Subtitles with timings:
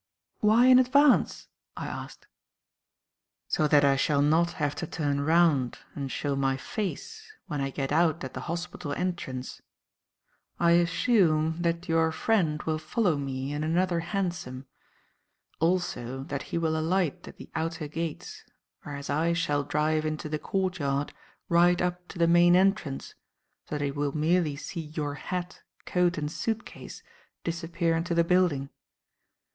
[0.39, 1.47] "Why in advance?"
[1.77, 2.25] I asked.
[3.47, 7.69] "So that I shall not have to turn round and show my face when I
[7.69, 9.61] get out at the hospital entrance.
[10.59, 14.65] I assume that your friend will follow me in another hansom.
[15.59, 18.43] Also that he will alight at the outer gates,
[18.81, 21.13] whereas I shall drive into the courtyard
[21.47, 23.13] right up to the main entrance,
[23.69, 27.03] so that he will merely see your hat, coat and suit case
[27.43, 28.71] disappear into the building.